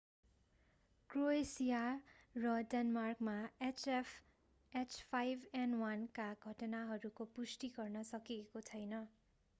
[1.09, 1.81] Croatia
[2.35, 3.35] र डेनमार्कमा
[4.73, 9.01] h5n1 का घटनाहरूको पुष्टि गर्न सकिएको छैन।